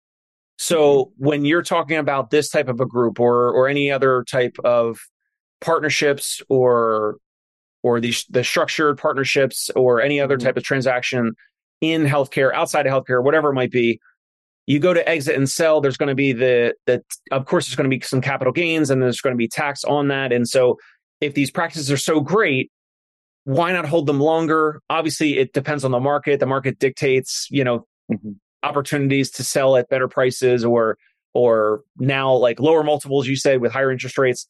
[0.60, 1.26] so mm-hmm.
[1.26, 4.98] when you're talking about this type of a group or or any other type of
[5.62, 7.16] partnerships or
[7.82, 10.46] or the the structured partnerships or any other mm-hmm.
[10.46, 11.32] type of transaction
[11.80, 13.98] in healthcare, outside of healthcare, whatever it might be,
[14.66, 15.80] you go to exit and sell.
[15.80, 18.90] There's going to be the the of course there's going to be some capital gains
[18.90, 20.32] and there's going to be tax on that.
[20.32, 20.76] And so
[21.20, 22.70] if these practices are so great,
[23.44, 24.80] why not hold them longer?
[24.90, 26.40] Obviously, it depends on the market.
[26.40, 30.98] The market dictates, you know, mm-hmm opportunities to sell at better prices or
[31.32, 34.46] or now like lower multiples you said with higher interest rates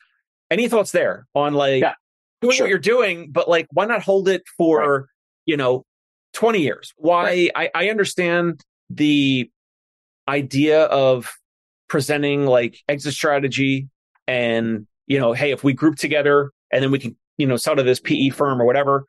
[0.51, 1.95] any thoughts there on like yeah,
[2.41, 2.65] doing sure.
[2.65, 5.07] what you're doing but like why not hold it for right.
[5.47, 5.85] you know
[6.35, 7.51] 20 years why right.
[7.57, 9.51] I, I understand the
[10.29, 11.31] idea of
[11.89, 13.89] presenting like exit strategy
[14.27, 17.77] and you know hey if we group together and then we can you know sell
[17.77, 19.05] to this pe firm or whatever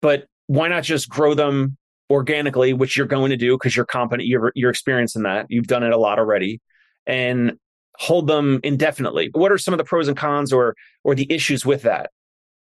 [0.00, 1.76] but why not just grow them
[2.10, 5.46] organically, which you're going to do because you're competent, you're you're experienced in that.
[5.48, 6.60] You've done it a lot already,
[7.06, 7.58] and
[7.96, 9.30] hold them indefinitely.
[9.32, 12.10] What are some of the pros and cons, or or the issues with that?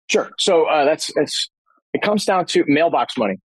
[0.08, 0.30] Sure.
[0.40, 1.50] So uh, that's it's
[1.94, 3.38] it comes down to mailbox money.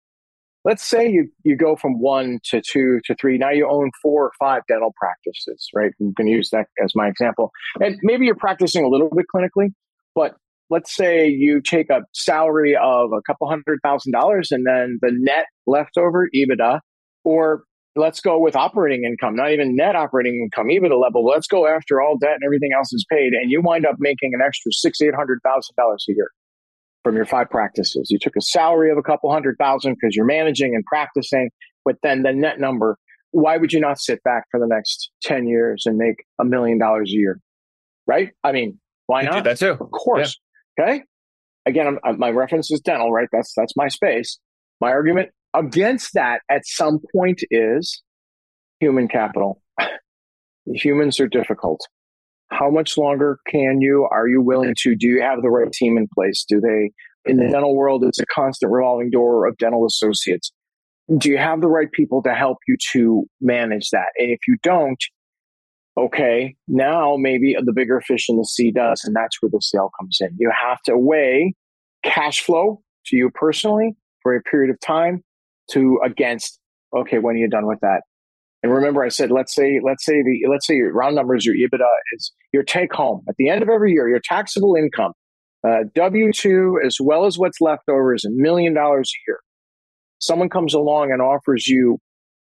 [0.64, 3.38] Let's say you you go from one to two to three.
[3.38, 5.92] Now you own four or five dental practices, right?
[6.00, 7.50] I'm going to use that as my example.
[7.80, 9.68] And maybe you're practicing a little bit clinically,
[10.14, 10.36] but
[10.68, 15.12] let's say you take a salary of a couple hundred thousand dollars and then the
[15.12, 16.80] net leftover EBITDA,
[17.24, 17.62] or
[17.96, 21.24] let's go with operating income, not even net operating income, EBITDA level.
[21.24, 24.32] Let's go after all debt and everything else is paid, and you wind up making
[24.34, 26.30] an extra six, eight hundred thousand dollars a year
[27.04, 28.08] from your five practices.
[28.10, 31.50] You took a salary of a couple hundred thousand because you're managing and practicing,
[31.84, 32.96] but then the net number.
[33.32, 36.78] Why would you not sit back for the next 10 years and make a million
[36.78, 37.38] dollars a year?
[38.04, 38.30] Right?
[38.42, 39.44] I mean, why not?
[39.44, 39.72] that too.
[39.72, 40.36] Of course.
[40.78, 41.02] Okay.
[41.64, 43.28] Again, I'm, my reference is dental, right?
[43.30, 44.38] That's that's my space.
[44.80, 48.02] My argument against that at some point is
[48.80, 49.62] human capital.
[50.66, 51.80] Humans are difficult.
[52.52, 54.08] How much longer can you?
[54.10, 54.96] Are you willing to?
[54.96, 56.44] Do you have the right team in place?
[56.48, 56.90] Do they?
[57.26, 60.50] In the dental world, it's a constant revolving door of dental associates.
[61.18, 64.06] Do you have the right people to help you to manage that?
[64.16, 64.98] And if you don't,
[65.98, 69.02] okay, now maybe the bigger fish in the sea does.
[69.04, 70.30] And that's where the sale comes in.
[70.38, 71.54] You have to weigh
[72.02, 75.22] cash flow to you personally for a period of time
[75.72, 76.58] to against,
[76.96, 78.00] okay, when are you done with that?
[78.62, 81.54] And remember, I said, let's say, let's say the, let's say your round numbers, your
[81.54, 85.12] EBITDA is your take home at the end of every year, your taxable income,
[85.66, 89.40] uh, W 2 as well as what's left over is a million dollars a year.
[90.18, 91.98] Someone comes along and offers you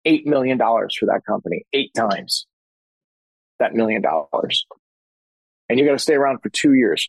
[0.07, 2.45] $8 million for that company, eight times
[3.59, 4.65] that million dollars.
[5.69, 7.07] And you got to stay around for two years.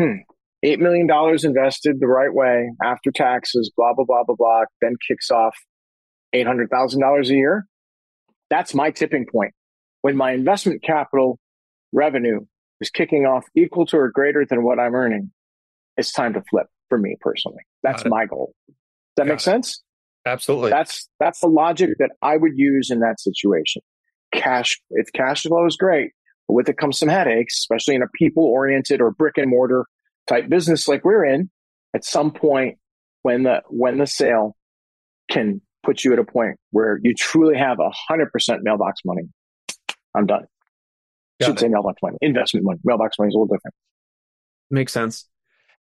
[0.00, 0.22] Hmm.
[0.64, 1.08] $8 million
[1.44, 5.54] invested the right way after taxes, blah, blah, blah, blah, blah, then kicks off
[6.34, 7.66] $800,000 a year.
[8.50, 9.52] That's my tipping point.
[10.02, 11.38] When my investment capital
[11.92, 12.40] revenue
[12.80, 15.32] is kicking off equal to or greater than what I'm earning,
[15.96, 17.62] it's time to flip for me personally.
[17.82, 18.54] That's my goal.
[18.68, 18.74] Does
[19.16, 19.42] that Got make it.
[19.42, 19.82] sense?
[20.24, 20.70] Absolutely.
[20.70, 23.82] That's that's the logic that I would use in that situation
[24.36, 26.12] cash, if cash flow is great,
[26.48, 29.86] but with it comes some headaches, especially in a people oriented or brick and mortar
[30.26, 31.50] type business like we're in.
[31.94, 32.78] At some point,
[33.22, 34.56] when the when the sale
[35.30, 39.22] can put you at a point where you truly have a hundred percent mailbox money,
[40.14, 40.44] I'm done.
[41.40, 41.60] Got Should it.
[41.60, 42.78] say mailbox money, investment money.
[42.84, 43.74] Mailbox money is a little different.
[44.70, 45.26] Makes sense.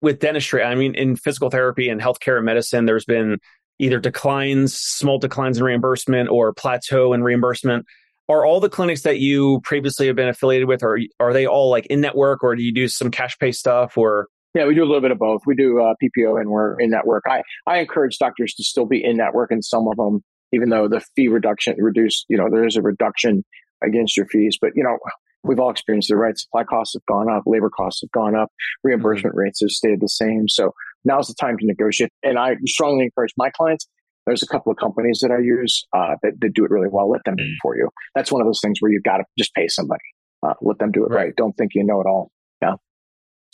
[0.02, 3.40] With dentistry, I mean, in physical therapy and healthcare and medicine, there's been
[3.80, 7.86] either declines, small declines in reimbursement, or plateau in reimbursement
[8.28, 11.70] are all the clinics that you previously have been affiliated with or are they all
[11.70, 14.82] like in network or do you do some cash pay stuff or yeah we do
[14.82, 17.78] a little bit of both we do uh, ppo and we're in network i i
[17.78, 21.28] encourage doctors to still be in network and some of them even though the fee
[21.28, 23.44] reduction reduced you know there is a reduction
[23.84, 24.98] against your fees but you know
[25.44, 28.50] we've all experienced the right supply costs have gone up labor costs have gone up
[28.84, 30.72] reimbursement rates have stayed the same so
[31.04, 33.88] now's the time to negotiate and i strongly encourage my clients
[34.26, 37.08] There's a couple of companies that I use uh, that, that do it really well.
[37.12, 37.90] Let them do it for you.
[38.16, 40.02] That's one of those things where you've got to just pay somebody.
[40.42, 41.26] Uh, let them do it right.
[41.26, 41.36] right.
[41.36, 42.32] Don't think you know it all.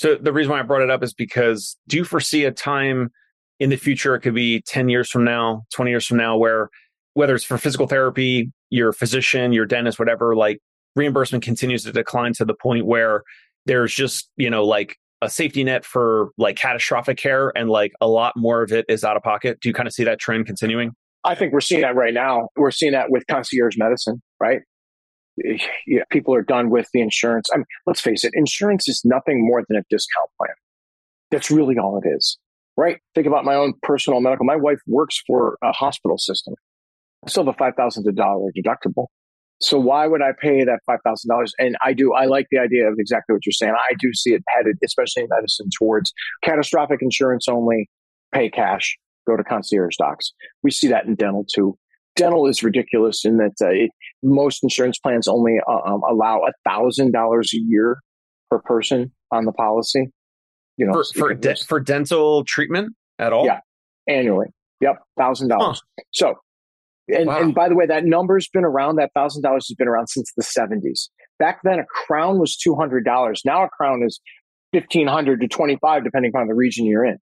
[0.02, 3.12] So the reason why I brought it up is because do you foresee a time
[3.60, 6.70] in the future, it could be 10 years from now, 20 years from now, where
[7.14, 10.58] whether it's for physical therapy, your physician, your dentist, whatever, like
[10.96, 13.22] reimbursement continues to decline to the point where
[13.68, 18.08] there's just, you know, like a safety net for like catastrophic care and like a
[18.08, 19.60] lot more of it is out of pocket.
[19.62, 20.94] Do you kind of see that trend continuing?
[21.24, 22.48] I think we're seeing that right now.
[22.56, 24.62] We're seeing that with concierge medicine, right?
[25.38, 27.50] Yeah, people are done with the insurance.
[27.54, 30.56] I mean, let's face it, insurance is nothing more than a discount plan.
[31.32, 32.38] That's really all it is,
[32.78, 32.98] right?
[33.15, 34.46] Think about my own personal medical.
[34.46, 36.54] My wife works for a hospital system.
[37.26, 38.13] I still have a $5,000
[38.58, 39.08] deductible.
[39.62, 41.54] So why would I pay that five thousand dollars?
[41.60, 42.13] And I do.
[42.13, 43.74] I like the idea of exactly what you're saying.
[43.74, 46.12] I do see it headed, especially in medicine, towards
[46.44, 47.88] catastrophic insurance only.
[48.34, 48.98] Pay cash.
[49.28, 50.34] Go to concierge docs.
[50.63, 51.78] We see that in dental too.
[52.15, 56.52] Dental is ridiculous in that uh, it, most insurance plans only uh, um, allow a
[56.69, 58.00] thousand dollars a year
[58.50, 60.08] per person on the policy.
[60.78, 63.45] You know, for for, de- for dental treatment at all.
[63.45, 63.60] Yeah,
[64.08, 64.47] annually.
[64.82, 65.58] Yep, thousand huh.
[65.58, 65.82] dollars.
[66.12, 66.36] So
[67.08, 67.41] and, wow.
[67.41, 70.43] and by the way, that number's been around, that $1,000 has been around since the
[70.43, 71.10] 70s.
[71.39, 73.38] Back then, a crown was $200.
[73.45, 74.19] Now a crown is
[74.71, 77.17] 1500 to 25 depending upon the region you're in.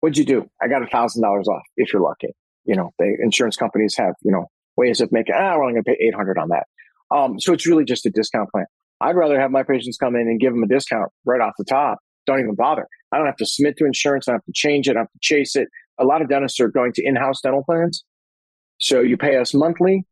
[0.00, 0.48] What'd you do?
[0.62, 2.28] I got a $1,000 off if you're lucky.
[2.64, 4.46] You know, the insurance companies have, you know,
[4.76, 6.66] ways of making, ah, we're only going to pay 800 on that.
[7.14, 8.66] Um, so it's really just a discount plan.
[9.00, 11.64] I'd rather have my patients come in and give them a discount right off the
[11.64, 11.98] top.
[12.26, 12.86] Don't even bother.
[13.12, 14.28] I don't have to submit to insurance.
[14.28, 14.96] I don't have to change it.
[14.96, 15.68] I have to chase it.
[15.98, 18.04] A lot of dentists are going to in-house dental plans
[18.80, 20.04] so you pay us monthly,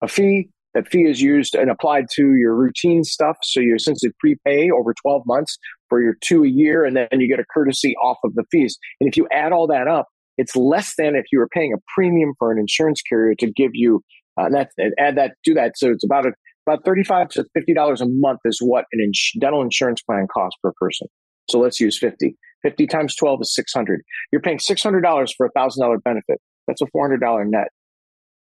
[0.00, 0.48] a fee.
[0.72, 3.36] That fee is used and applied to your routine stuff.
[3.44, 5.56] So you essentially prepay over 12 months
[5.88, 8.76] for your two a year, and then you get a courtesy off of the fees.
[9.00, 11.78] And if you add all that up, it's less than if you were paying a
[11.94, 14.02] premium for an insurance carrier to give you
[14.36, 15.76] uh, that add that do that.
[15.76, 16.32] So it's about a,
[16.66, 20.26] about thirty five to fifty dollars a month is what an ins- dental insurance plan
[20.32, 21.08] costs per person.
[21.48, 22.36] So let's use fifty.
[22.62, 24.02] Fifty times twelve is six hundred.
[24.32, 26.40] You're paying six hundred dollars for a thousand dollar benefit.
[26.66, 27.68] That's a four hundred dollar net.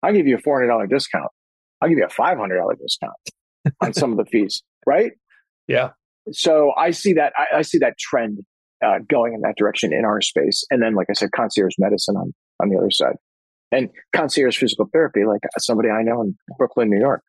[0.03, 1.31] I'll give you a $400 discount.
[1.83, 3.13] I'll give you a $500 discount
[3.81, 5.13] on some of the fees, right?
[5.69, 5.91] Yeah.
[6.31, 8.39] So I see that, I, I see that trend
[8.85, 10.65] uh, going in that direction in our space.
[10.71, 13.17] And then, like I said, concierge medicine on, on the other side
[13.73, 17.23] and concierge physical therapy, like somebody I know in Brooklyn, New York.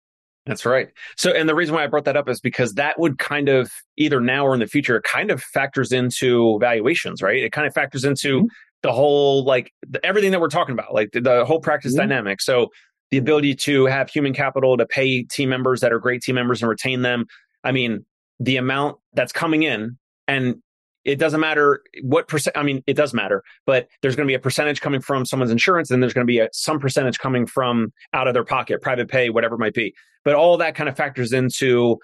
[0.45, 0.89] That's right.
[1.17, 3.69] So, and the reason why I brought that up is because that would kind of
[3.97, 7.43] either now or in the future, kind of factors into valuations, right?
[7.43, 8.47] It kind of factors into mm-hmm
[8.83, 12.09] the whole like the, everything that we're talking about, like the, the whole practice mm-hmm.
[12.09, 12.41] dynamic.
[12.41, 12.69] So
[13.11, 16.61] the ability to have human capital to pay team members that are great team members
[16.61, 17.25] and retain them.
[17.63, 18.05] I mean,
[18.39, 20.61] the amount that's coming in and
[21.07, 22.55] it doesn't matter what percent.
[22.55, 25.51] I mean, it does matter, but there's going to be a percentage coming from someone's
[25.51, 28.81] insurance, and there's going to be a, some percentage coming from out of their pocket,
[28.81, 29.95] private pay, whatever it might be.
[30.23, 31.97] But all that kind of factors into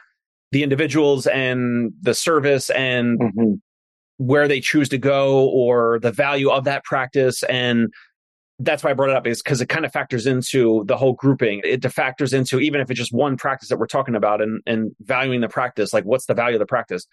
[0.51, 3.53] the individuals and the service and mm-hmm
[4.17, 7.43] where they choose to go or the value of that practice.
[7.43, 7.91] And
[8.59, 11.13] that's why I brought it up is because it kind of factors into the whole
[11.13, 11.61] grouping.
[11.63, 14.91] It factors into even if it's just one practice that we're talking about and, and
[15.01, 17.07] valuing the practice, like what's the value of the practice?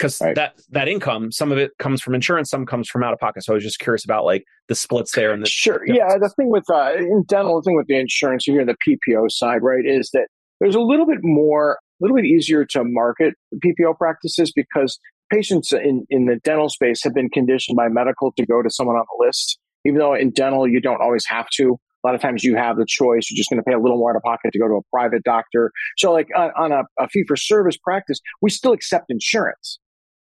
[0.00, 0.34] Because right.
[0.34, 3.44] that that income, some of it comes from insurance, some comes from out of pocket.
[3.44, 5.32] So I was just curious about like the splits there.
[5.32, 6.08] And the sure, yeah.
[6.18, 9.30] The thing with uh, in dental, the thing with the insurance, you hear the PPO
[9.30, 13.34] side, right, is that there's a little bit more, a little bit easier to market
[13.62, 14.98] PPO practices because
[15.30, 18.96] patients in, in the dental space have been conditioned by medical to go to someone
[18.96, 19.58] on the list.
[19.84, 21.76] Even though in dental, you don't always have to.
[22.02, 23.28] A lot of times you have the choice.
[23.30, 24.82] You're just going to pay a little more out of pocket to go to a
[24.90, 25.70] private doctor.
[25.98, 29.78] So like on, on a, a fee for service practice, we still accept insurance.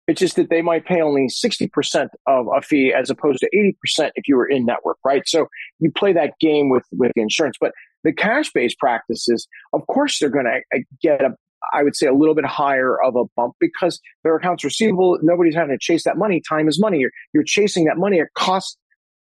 [0.10, 4.10] It's just that they might pay only 60% of a fee as opposed to 80%
[4.16, 5.22] if you were in network, right?
[5.28, 5.46] So
[5.78, 7.58] you play that game with, with insurance.
[7.62, 11.36] But the cash based practices, of course, they're going to uh, get a,
[11.76, 15.54] I would say a little bit higher of a bump because their accounts receivable, nobody's
[15.54, 16.42] having to chase that money.
[16.50, 16.98] Time is money.
[16.98, 18.18] You're, you're chasing that money.
[18.18, 18.78] It costs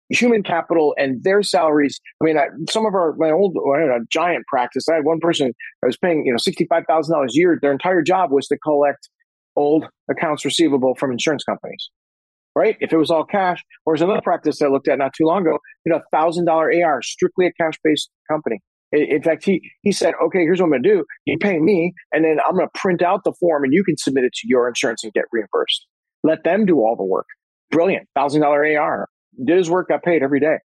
[0.08, 2.00] human capital and their salaries.
[2.22, 5.52] I mean, I, some of our, my old, a giant practice, I had one person
[5.84, 7.60] I was paying, you know, $65,000 a year.
[7.62, 9.10] Their entire job was to collect
[9.58, 11.90] old accounts receivable from insurance companies.
[12.56, 12.76] Right?
[12.80, 15.42] If it was all cash, or was another practice I looked at not too long
[15.42, 18.60] ago, you know, thousand dollar AR, strictly a cash based company.
[18.94, 21.04] In fact, he, he said, okay, here's what I'm going to do.
[21.26, 23.98] You pay me, and then I'm going to print out the form and you can
[23.98, 25.86] submit it to your insurance and get reimbursed.
[26.24, 27.28] Let them do all the work.
[27.70, 28.08] Brilliant.
[28.18, 29.08] $1,000 AR.
[29.44, 30.58] Did his work, got paid every day.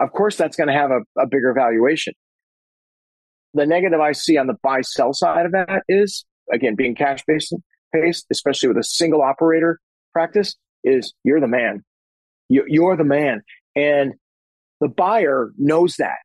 [0.00, 2.14] Of course, that's going to have a, a bigger valuation.
[3.54, 7.22] The negative I see on the buy sell side of that is, again, being cash
[7.26, 7.54] based,
[7.92, 9.80] based, especially with a single operator
[10.12, 11.84] practice, is you're the man.
[12.48, 13.42] You, you're the man.
[13.76, 14.14] And
[14.80, 16.18] The buyer knows that.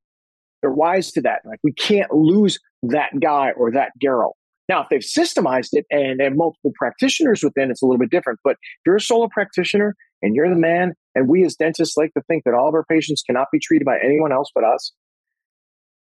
[0.61, 1.41] They're wise to that.
[1.45, 4.35] Like we can't lose that guy or that girl.
[4.69, 8.11] Now, if they've systemized it and they have multiple practitioners within, it's a little bit
[8.11, 8.39] different.
[8.43, 12.13] But if you're a solo practitioner and you're the man, and we as dentists like
[12.13, 14.93] to think that all of our patients cannot be treated by anyone else but us,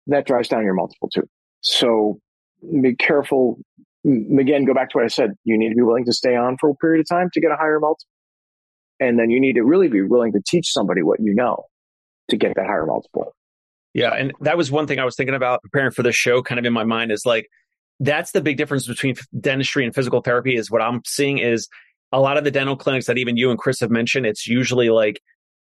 [0.09, 1.29] that drives down your multiple too.
[1.61, 2.19] So
[2.83, 3.61] be careful.
[4.05, 5.33] Again, go back to what I said.
[5.45, 7.51] You need to be willing to stay on for a period of time to get
[7.51, 8.09] a higher multiple.
[8.99, 11.65] And then you need to really be willing to teach somebody what you know
[12.29, 13.35] to get that higher multiple.
[13.95, 14.11] Yeah.
[14.11, 16.65] And that was one thing I was thinking about preparing for the show, kind of
[16.65, 17.49] in my mind is like,
[17.99, 21.69] that's the big difference between dentistry and physical therapy is what I'm seeing is
[22.13, 24.91] a lot of the dental clinics that even you and Chris have mentioned, it's usually
[24.91, 25.21] like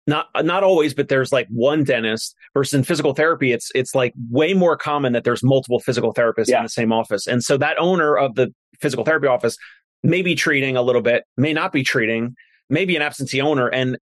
[0.07, 4.13] not not always, but there's like one dentist versus in physical therapy, it's it's like
[4.29, 6.57] way more common that there's multiple physical therapists yeah.
[6.57, 7.25] in the same office.
[7.27, 9.57] And so that owner of the physical therapy office
[10.03, 12.35] may be treating a little bit, may not be treating,
[12.69, 13.69] maybe an absentee owner.
[13.69, 13.97] And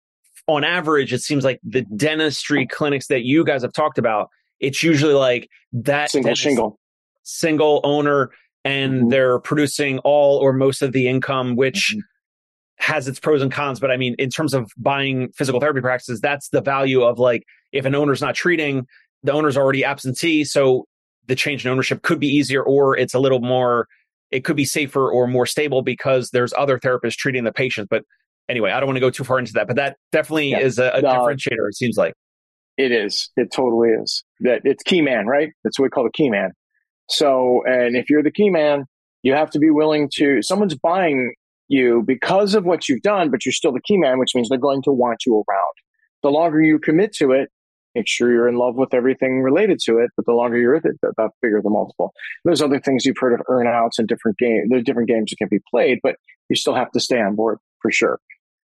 [0.47, 4.29] on average, it seems like the dentistry clinics that you guys have talked about,
[4.59, 6.79] it's usually like that single shingle,
[7.21, 8.31] single owner,
[8.65, 9.09] and mm-hmm.
[9.09, 11.99] they're producing all or most of the income, which mm-hmm
[12.81, 16.19] has its pros and cons, but I mean, in terms of buying physical therapy practices,
[16.19, 18.87] that's the value of like if an owner's not treating,
[19.23, 20.85] the owner's already absentee, so
[21.27, 23.87] the change in ownership could be easier, or it's a little more,
[24.31, 27.87] it could be safer or more stable because there's other therapists treating the patient.
[27.87, 28.03] But
[28.49, 30.59] anyway, I don't want to go too far into that, but that definitely yeah.
[30.59, 31.67] is a, a differentiator.
[31.69, 32.13] It seems like
[32.77, 33.29] it is.
[33.37, 34.23] It totally is.
[34.39, 35.51] That it's key man, right?
[35.63, 36.49] That's what we call the key man.
[37.09, 38.85] So, and if you're the key man,
[39.21, 40.41] you have to be willing to.
[40.41, 41.35] Someone's buying
[41.71, 44.57] you because of what you've done, but you're still the key man, which means they're
[44.57, 45.73] going to want you around.
[46.21, 47.49] The longer you commit to it,
[47.95, 50.11] make sure you're in love with everything related to it.
[50.15, 52.13] But the longer you're with it, the, the bigger the multiple.
[52.45, 54.67] There's other things you've heard of earnouts and different games.
[54.69, 56.15] There's different games that can be played, but
[56.49, 58.19] you still have to stay on board for sure.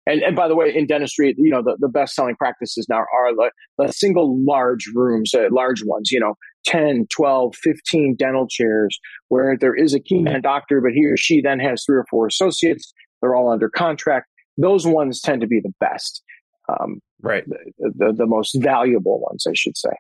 [0.07, 2.99] And, and by the way, in dentistry, you know, the, the best selling practices now
[2.99, 6.35] are the, the single large rooms, uh, large ones, you know,
[6.65, 8.99] 10, 12, 15 dental chairs
[9.29, 12.07] where there is a key man doctor, but he or she then has three or
[12.11, 12.93] four associates.
[13.21, 14.27] They're all under contract.
[14.57, 16.23] Those ones tend to be the best.
[16.69, 17.45] Um, right.
[17.47, 19.91] The, the, the most valuable ones, I should say.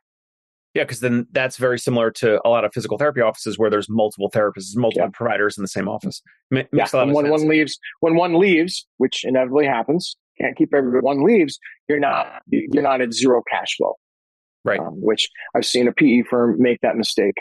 [0.75, 3.89] Yeah, because then that's very similar to a lot of physical therapy offices where there's
[3.89, 5.11] multiple therapists, multiple yeah.
[5.12, 6.21] providers in the same office.
[6.53, 6.89] M- yeah.
[6.93, 11.61] when one leaves, when one leaves, which inevitably happens, can't keep everyone leaves.
[11.89, 13.95] You're not you're not at zero cash flow.
[14.65, 14.81] Right.
[14.81, 17.35] Um, which I've seen a PE firm make that mistake.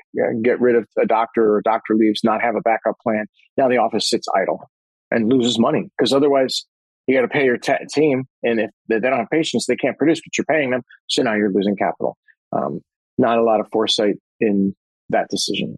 [0.44, 3.28] get rid of a doctor or a doctor leaves, not have a backup plan.
[3.56, 4.70] Now the office sits idle
[5.10, 6.66] and loses money because otherwise
[7.08, 8.26] you got to pay your t- team.
[8.44, 10.82] And if they don't have patients, they can't produce, but you're paying them.
[11.08, 12.18] So now you're losing capital.
[12.52, 12.82] Um,
[13.18, 14.76] not a lot of foresight in
[15.10, 15.78] that decision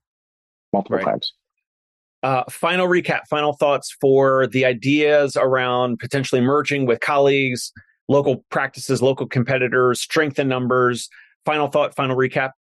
[0.74, 1.06] multiple right.
[1.06, 1.34] times.
[2.24, 7.72] Uh, final recap, final thoughts for the ideas around potentially merging with colleagues,
[8.08, 11.08] local practices, local competitors, strength in numbers.
[11.46, 12.52] Final thought, final recap.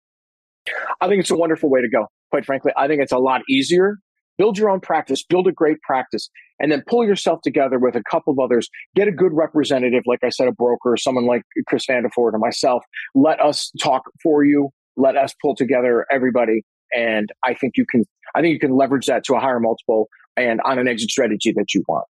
[1.01, 2.07] I think it's a wonderful way to go.
[2.31, 3.99] Quite frankly, I think it's a lot easier.
[4.37, 6.29] Build your own practice, build a great practice,
[6.59, 8.69] and then pull yourself together with a couple of others.
[8.97, 12.39] Get a good representative, like I said, a broker, or someone like Chris Vanderford or
[12.39, 12.83] myself.
[13.15, 14.71] Let us talk for you.
[14.97, 16.63] Let us pull together everybody.
[16.93, 18.05] And I think you can,
[18.35, 21.53] I think you can leverage that to a higher multiple and on an exit strategy
[21.53, 22.07] that you want.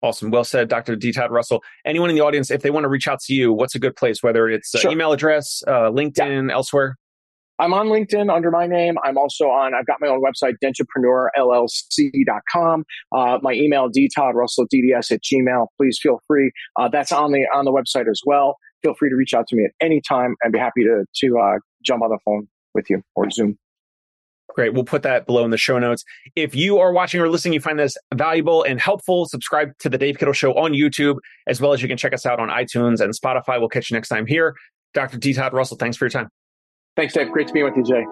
[0.00, 0.30] Awesome.
[0.30, 0.94] Well said, Dr.
[0.94, 1.10] D.
[1.12, 1.60] Todd Russell.
[1.84, 3.96] Anyone in the audience, if they want to reach out to you, what's a good
[3.96, 4.22] place?
[4.22, 4.92] Whether it's uh, sure.
[4.92, 6.54] email address, uh, LinkedIn, yeah.
[6.54, 6.96] elsewhere?
[7.60, 8.98] I'm on LinkedIn under my name.
[9.02, 12.84] I'm also on, I've got my own website, dentrepreneurllc.com.
[13.10, 15.66] Uh, my email, dtoddrussell.dds at gmail.
[15.76, 16.52] Please feel free.
[16.78, 18.58] Uh, that's on the, on the website as well.
[18.84, 20.36] Feel free to reach out to me at any time.
[20.44, 23.58] I'd be happy to, to, uh, jump on the phone with you or Zoom.
[24.54, 24.74] Great.
[24.74, 26.04] We'll put that below in the show notes.
[26.34, 29.98] If you are watching or listening, you find this valuable and helpful, subscribe to the
[29.98, 33.00] Dave Kittle Show on YouTube, as well as you can check us out on iTunes
[33.00, 33.60] and Spotify.
[33.60, 34.54] We'll catch you next time here.
[34.94, 35.18] Dr.
[35.18, 35.34] D.
[35.34, 36.28] Todd Russell, thanks for your time.
[36.96, 37.30] Thanks, Dave.
[37.30, 38.04] Great to be with you, Jay.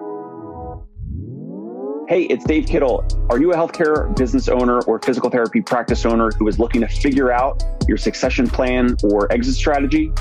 [2.07, 3.05] Hey, it's Dave Kittle.
[3.29, 6.87] Are you a healthcare business owner or physical therapy practice owner who is looking to
[6.87, 10.13] figure out your succession plan or exit strategy?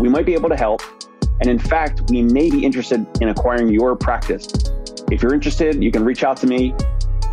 [0.00, 0.82] We might be able to help.
[1.40, 4.48] And in fact, we may be interested in acquiring your practice.
[5.10, 6.74] If you're interested, you can reach out to me.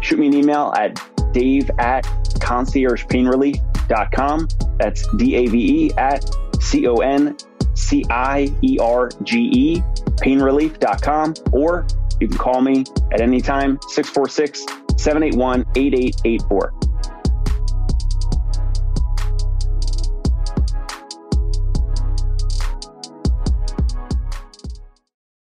[0.02, 1.02] Shoot me an email at
[1.34, 2.04] dave at
[2.40, 4.48] conciergepainrelief.com.
[4.78, 6.30] That's D A V E at
[6.62, 7.38] C O N
[7.74, 9.82] C I E R G E,
[10.22, 11.88] painrelief.com, or
[12.20, 14.66] you can call me at any time, 646
[14.98, 16.85] 781 8884.